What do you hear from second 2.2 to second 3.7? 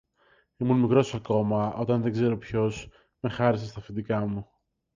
ποιος, με χάρισε